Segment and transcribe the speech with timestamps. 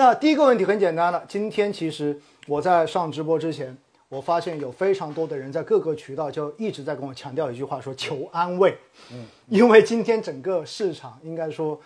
[0.00, 3.76] 那第一个问题很简单了，今天其实我在上直播之前，
[4.08, 8.74] 我发现有非常多的人在各个渠道就一直在跟我强调一句话，说求安慰。
[9.12, 11.78] 嗯，因为今天整个市场应该说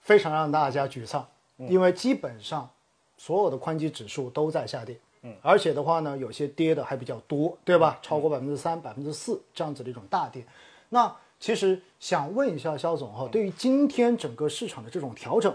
[0.00, 1.26] 非常让大家沮丧，
[1.56, 2.70] 因为基本上
[3.18, 4.96] 所有的宽基指数都在下跌。
[5.22, 7.98] 嗯，而且的话呢，有些跌的还比较多，对吧？
[8.00, 10.46] 超过百分之三、百分之四这样子的一种大跌。
[10.90, 15.52] 那其实想问一下肖总哈，对于今天整个市场的这种调整，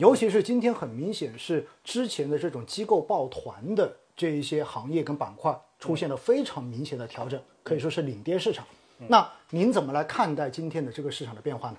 [0.00, 8.66] 尤其是今天很明显是之前的这种机构抱团的这一些行业跟板块出现了非常明显的调整，可以说是领跌市场。
[9.08, 11.76] 那您怎么来看待今天的这个市场的变化呢？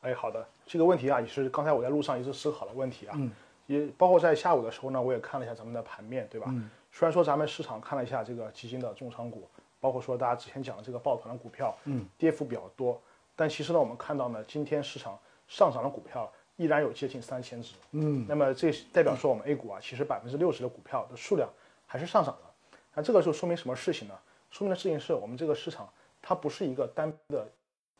[0.00, 3.14] 哎，好的，这个问题啊，也是刚才我在路上一直思考的问题啊。
[3.18, 3.30] 嗯。
[3.66, 6.46] 也包括在下午的时候呢，我也看了一下咱们的盘面，对吧？
[6.50, 6.70] 嗯。
[6.90, 9.46] 虽然说咱们市场看了一下这个基金的重仓股，
[9.78, 12.98] 包括说大家之前讲的这个抱团的股票，嗯，跌幅比较多，
[13.34, 18.24] 但其实呢，我们看到呢，今天市场上涨的股票依然有接近三千只，嗯。
[18.28, 21.48] 那么这代表说我们 A 股啊，其实百分之六十的股票的数量
[21.86, 22.78] 还是上涨的。
[22.94, 24.14] 那这个就说明什么事情呢？
[24.50, 25.88] 说明的事情是我们这个市场
[26.20, 27.46] 它不是一个单的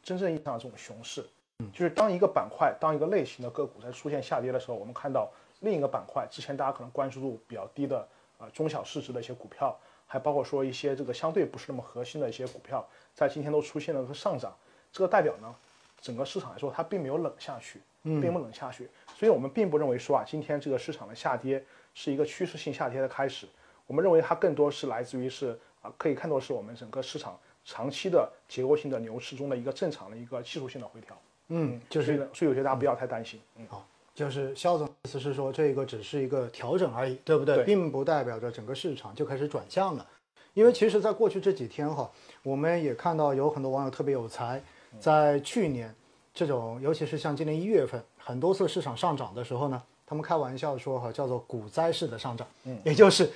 [0.02, 1.24] 真正意义上的这种熊市，
[1.58, 5.30] 嗯，就是当一个板块、当一个类型的个股在出现下跌的时候，我们看到。
[5.60, 9.74] 另一个板块，之前大家可能关注度比较低的啊中小市值的一些股票，
[10.06, 14.54] 还包括说一些这个相对不是那么核心的一些股票，在今天都出现了个上涨。
[14.92, 15.54] 这个代表呢，
[16.00, 18.88] 整个市场来说它并没有冷下去，并不冷下去。
[19.16, 23.46] 所以我们并不认为说啊，今天这个市场的下跌是一个趋势性下跌的开始。
[23.86, 31.16] 我们认为它更多是来自于是啊，可以看作是我们整个市场长期的结构性的牛市中的一个正常的一个技术性的回调。
[31.48, 33.40] 嗯，就是所以我觉得大家不要太担心。
[33.56, 33.86] 嗯，好。
[34.14, 37.62] 就是肖总意思是说，这个只是一个调整而已，对不对？
[37.64, 40.06] 并不代表着整个市场就开始转向了。
[40.54, 42.10] 因为其实，在过去这几天哈，
[42.42, 44.62] 我们也看到有很多网友特别有才，
[44.98, 45.94] 在去年
[46.34, 53.30] 这种，尤其是像今年一月份，很多次市场上涨的时候呢，他们开玩笑说哈，叫做股灾式的上涨，嗯，也就是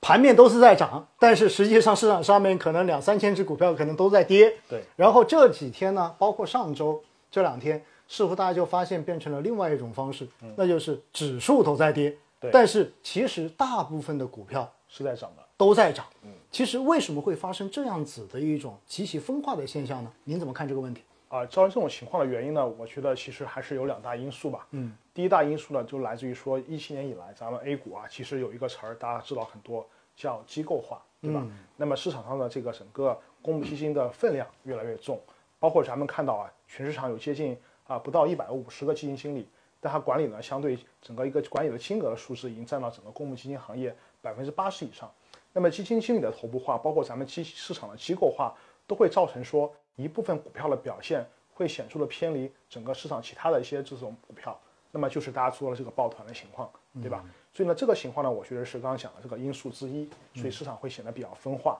[0.00, 4.82] 盘面都是在涨，但是实际上市场上面可能两三千只股票可能都在跌，对。
[4.96, 7.82] 然后这几天呢，包括上周这两天。
[8.08, 12.16] 似乎大家就发现变成了另外一种方式，那就是指数都在跌，
[12.52, 16.06] 但是其实大部分的股票是在涨的，都在涨。
[16.22, 20.12] 嗯，其实为什么会发生这样子的一种极其分化的现象呢？
[20.24, 21.02] 您怎么看这个问题？
[21.28, 22.66] 啊，造成这种情况的原因呢？
[22.66, 24.66] 我觉得其实还是有两大因素吧。
[24.70, 29.86] 嗯，第一大因素呢，就来自于说一七年以来，咱们 A 股啊，其实有一个词儿大家知道很多，
[30.16, 31.46] 叫机构化，对吧？
[31.76, 35.20] 那么市场上的这个整个公募基金的分量越来越重，
[35.58, 37.56] 包括咱们看到啊，全市场有接近。
[37.88, 39.48] 啊，不到一百五十个基金经理，
[39.80, 45.10] 但它管理呢，相对整个一个管理的金额的数字，已经占到整个公募基金行业百分之八十以上。
[45.52, 48.54] 那么基金经理的头部化，包括咱们基市场的机构化，
[48.86, 54.58] 都会造成说一部分股票的表现会显著的偏离整个市场其他的一些这种股票。
[54.92, 56.70] 那么就是大家说的这个抱团的情况，
[57.02, 57.24] 对吧？
[57.52, 61.78] 所以呢，这个情况呢，我觉得是刚刚讲的这个因素之一，所以市场会显得比较分化。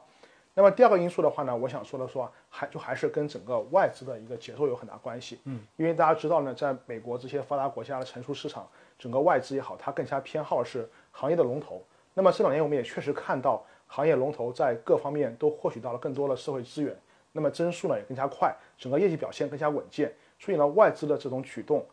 [0.58, 5.38] 那么第二个因素的话呢，我想说的说，还就还是跟整个外资的一个节奏有很大关系。
[5.44, 8.66] 嗯，因为大家知道呢，在美国这些发达国家的成熟市场，
[8.98, 11.84] 整个外资也好，它更加偏好是行业的龙头。
[12.14, 16.96] 那么这两年我们也确实看到，行业龙头在各方面都获取到了更多的社会资源，
[17.32, 20.10] 那么增速呢也更加快，整个业绩表现更加稳健。
[20.38, 21.84] 所以呢，外资的这种举动，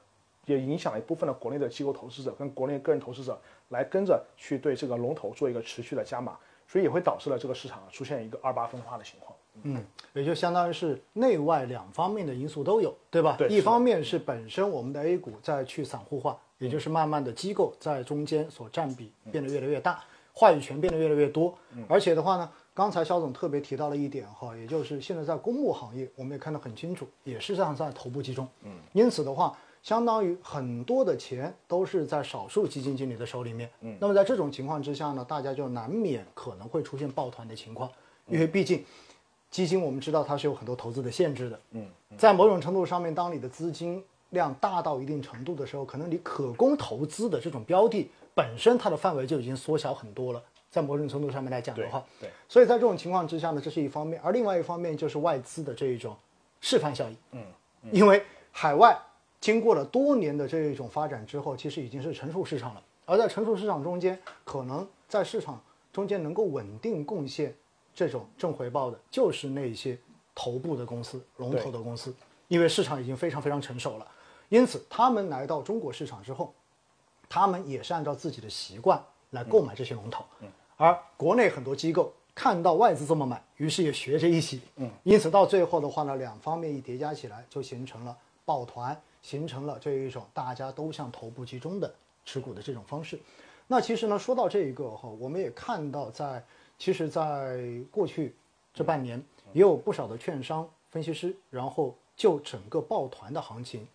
[0.45, 3.38] 也影响了一部分的国内的机构投资者跟国内个人投资者
[3.68, 6.40] 来跟着去对这个龙头做一个持续的加码。
[6.68, 9.38] 所以也会导致了这个市场出现一个二八分化的情况。
[9.62, 13.35] 嗯，也就相当于是内外两方面的因素都有，对吧？
[13.38, 13.47] 对。
[13.47, 20.03] 一方面是本身我们的 A 股在去散户化，也就是慢慢的机构在中间所占比变得越来越大，
[20.34, 21.56] 话语权变得越来越多。
[21.75, 21.85] 嗯。
[21.88, 28.47] 而且的话呢，刚才肖总特别提到了一点哈，也就是现在在公募行业，我们也看得很清楚，也是这样在头部集中。
[28.63, 28.72] 嗯。
[28.94, 29.56] 因此的话。
[29.83, 37.91] 相当于很多的钱都是在少数基金经理的手里面，嗯，那么在这种情况之下呢，大家就难免可能会出现抱团的情况，
[38.27, 38.83] 因为毕竟
[39.51, 41.85] 基金我们知道它是有很多投资的限制的，嗯，
[42.17, 50.41] 在某种程度上面，当你的资金量大到一定程度的时候，可能你可供投资的这种标的本身它的范围就已经缩小很多了，
[50.71, 56.15] 在某种程度上面来讲的话，对，所以在这种情况之下呢，这是一方面，而另外一方面就是外资的这一种
[56.62, 57.44] 示范效应，嗯，
[57.91, 58.97] 因为海外。
[59.44, 62.81] 经过了多年的这一种发展之后，其实已经是成熟市场了。
[63.06, 65.62] 而在成熟市场中间，可能在市场
[65.92, 67.54] 中间能够稳定贡献
[67.94, 70.00] 这种正回报的，就是那些
[70.34, 72.16] 头部的公司、龙头的公司，
[72.48, 74.07] 因为市场已经非常非常成熟了。
[74.48, 76.54] 因此，他们来到中国市场之后，
[77.28, 80.24] 他们也是按照自己的习惯来购买这些龙头。
[80.39, 80.48] 嗯。
[80.78, 84.62] 而国内很多机构看到外资这么买，于是也学着一起。
[84.78, 84.89] 嗯。
[85.04, 88.16] 因此，到最后的话呢，两方面一叠加起来，就形成了
[88.46, 88.98] 抱团。
[89.24, 91.92] 形成了这一种大家都向头部集中的
[92.24, 93.20] 持股的这种方式。
[93.66, 96.44] 那其实呢，说到这一个哈，我们也看到在
[96.78, 98.36] 其实，在过去
[98.74, 99.24] 这半年，
[99.54, 103.88] 也有不少的券商分析师，然后就整个抱团的行情，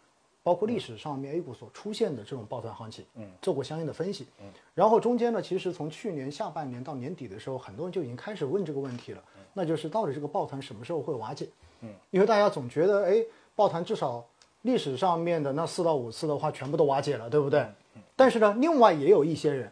[0.43, 9.23] 包括历史上面 A 股所出现的这种抱团行情，嗯，做过相应的分析，嗯，然后中间呢，其实从去年下半年到年底的时候，很多人就已经开始问这个问题了，
[9.53, 11.47] 那就是到底这个抱团什么时候会瓦解？
[11.83, 13.23] 嗯，因为大家总觉得，哎，
[13.55, 14.25] 抱团至少
[14.63, 17.67] 历史上面的那四到五次的话，全部都瓦解了，对不对？
[18.17, 19.71] 但是呢，另外也有一些人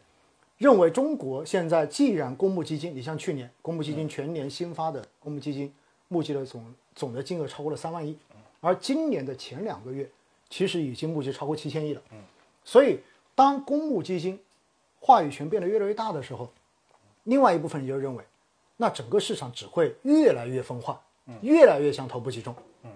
[0.59, 5.73] 认为，中国现在既然公募基金，你像去年公募基金全年新发的公募基金
[6.09, 8.17] 募集的总总的金额超过了三万亿，
[8.61, 10.09] 而今年的前两个月
[10.49, 12.01] 其实已经募集超过七千亿了。
[12.65, 13.01] 所以
[13.35, 14.41] 当公募基金
[15.01, 16.49] 话语权变得越来越大的时候，
[17.25, 18.25] 另外一部分人就认为，
[18.77, 21.01] 那整个市场只会越来越分化，
[21.43, 22.55] 越来越向头部集中。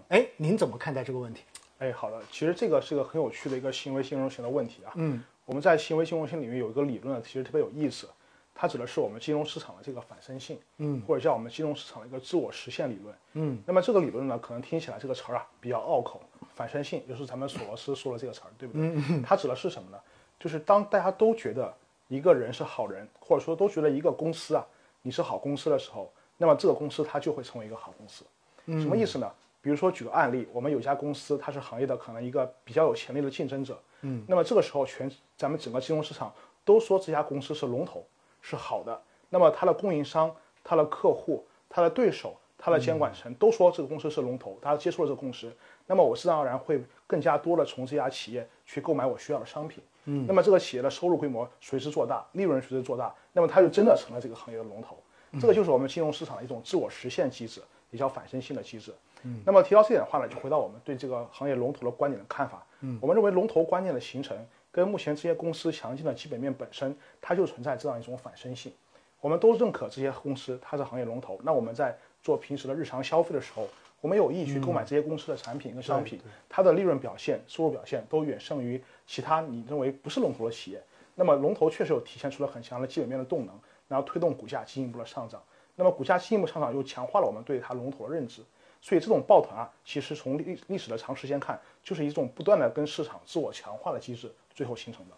[0.08, 1.42] 哎，您怎么看待这个问题？
[1.80, 4.92] 哎，好的，其实这个是个很有趣的一个行为金融型的问题啊。
[4.96, 5.22] 嗯。
[5.46, 8.06] 我们在行为金融性领域有一个理论，其实特别有意思，
[8.54, 13.58] 它指的是我们金融市场的这个反身性，嗯，或者叫我们金融市场的一个自我实现理论，嗯。
[13.66, 16.20] 那么这个理论呢，可能听起来这个词儿啊比较拗口，
[16.54, 19.22] 反身性就是咱们索罗斯说的这个词儿，对不对？
[19.22, 19.98] 它指的是什么呢？
[20.38, 21.74] 就是当大家都觉得
[22.08, 24.64] 一个人是好人，或者说都觉得一个公司啊
[25.00, 28.24] 你是好公司的时候，那么这个公司它就会成为一个好公司。
[28.66, 29.28] 什么意思呢？
[29.62, 33.78] 比如说举个案例，我们有家公司，它是行业的可能一个比较有潜力的竞争者。
[34.02, 36.32] 嗯，那么这个时候，全咱们整个金融市场
[36.64, 38.04] 都说这家公司是龙头，
[38.40, 39.00] 是好的。
[39.28, 40.34] 那么它的供应商、
[40.64, 45.54] 它的客户、它的对手、它的监管层都说这个公司是龙头，大家接受了这个共识。
[45.86, 49.82] 那么我自然而然会更加多的从这家企业去购买我需要的商品。
[50.06, 54.96] 嗯，那么这个企业的收入规模随之做大，利润随之做大，那么它就真的成了这个行业的龙头。
[55.40, 58.92] 这个就是我们金融市场的一种自我实现机制，也叫反身性的机制。
[59.22, 62.64] 嗯，那么提到这点的话呢，就回到我们对这个行业龙头的观点的看法。
[62.80, 64.36] 嗯，我们认为龙头观念的形成
[64.72, 68.72] 跟目前这些公司强劲的基本面本身，它就存在这样一种反身性。
[69.20, 73.68] 我们都认可这些公司它是行业龙头，那我们在做平时的日常消费的时候，
[74.00, 80.82] 我们有意去购买这些公司的产品跟商品，它的利润表现、收入表现都远胜于其他你认为不是龙头的企业。
[81.16, 83.54] 那么龙头确实有体现出了很强的基本面的动能，
[83.88, 85.42] 然后推动股价进一步的上涨。
[85.80, 88.42] 那么股价进一步上涨又强化了我们对它龙头的认知。
[88.82, 95.14] 所以这种抱团啊，其实从历历史的长时间看，就是一种不断的跟市场自我强化的机制，最后形成的。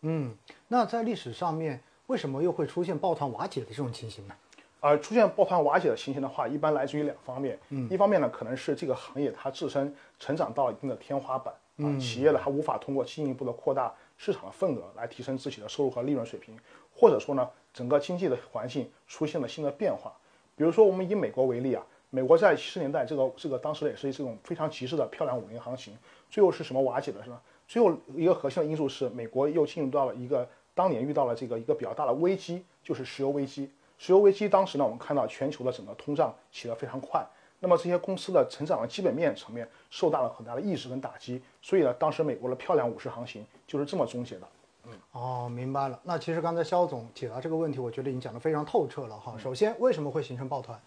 [0.00, 0.34] 嗯，
[0.68, 4.34] 那在历史上面，为什么又会出现抱团瓦解的这种情形呢？
[4.80, 7.58] 呃，出现抱团瓦解的情形的话，一般来自于两方面。
[7.68, 16.54] 嗯，一方面呢，可能是这个行业它自身成长到一定的天花板，啊，企业呢它无法通过进一步的扩大市场的份额来提升自己的收入和利润水平，
[16.94, 20.10] 或者说呢，整个经济的环境出现了新的变化。
[20.56, 21.84] 比如说，我们以美国为例啊。
[22.08, 25.92] 美国在七十年代，这个这个当时也是这种非常极致的漂亮五零行情，
[26.30, 27.38] 最后是什么瓦解的，是吧？
[27.68, 33.70] 最后一个核心的因素是，美国又进入到了一个当年遇到了这个一个比较大的危机，就是石油危机。
[33.98, 37.26] 石油危机当时呢，我们看到全球的整个通胀起得非常快，
[37.60, 44.48] 那么这些公司的成长的基本面层面受到了很大的抑制跟打击，所以呢，当时美国的漂亮五十行情就是这么终结的。
[44.86, 45.98] 嗯，哦，明白了。
[46.04, 49.36] 那其实刚才肖总解答这个问题，我觉得已经讲得非常透彻了哈。
[49.36, 50.80] 首先，为什么会形成抱团？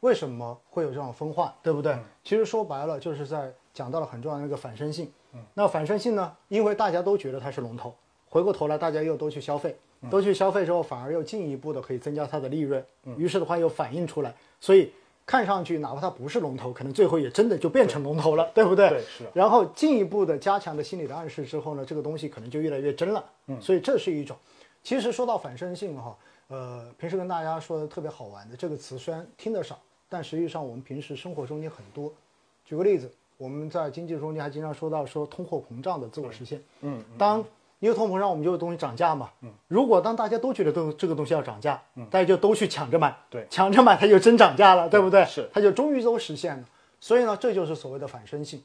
[0.00, 1.96] 为什么会有这种分化，对不对？
[2.22, 5.10] 其实说白了，就是在讲到了很重要的一个反身性。
[5.32, 6.36] 嗯，那反身性呢？
[6.48, 7.94] 因为大家都觉得它是龙头，
[8.28, 9.74] 回过头来大家又都去消费，
[10.10, 12.84] 都去消费之后，反而又进一步的可以增加它的利润。
[13.04, 14.92] 嗯，于是的话又反映出来，所以
[15.26, 18.88] 看上去哪怕它不是龙头，可能最后也真的就变成龙头了，对不对？
[18.88, 19.24] 对，是。
[19.32, 23.24] 然后进一步的加强的心理的暗示之后呢，这个东西可能就越来越真了。
[23.46, 24.36] 嗯，所以这是一种。
[24.82, 26.16] 其实说到反身性哈，
[26.48, 29.78] 呃，平时跟大家说的特别好玩的这个词，虽然听得少。
[30.06, 32.12] 但实际上，我们平时生活中间很多，
[32.64, 36.62] 举个例子，我们在经济中间还经常说到说通货膨胀的自我实现。
[36.82, 37.42] 嗯，当
[37.78, 39.30] 因为通货膨让，我们就有东西涨价嘛。
[39.42, 45.24] 嗯，如果当大家都觉得都这个东西要涨价，嗯，大家就都去抢着买，对，抢着买它就真涨价了，对不对？
[45.26, 46.64] 是，它就终于都实现了。
[46.98, 48.64] 所以呢，这就是所谓的反身性。